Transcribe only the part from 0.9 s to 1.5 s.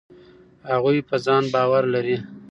په ځان